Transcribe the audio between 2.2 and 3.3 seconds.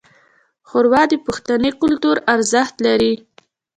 ارزښت لري.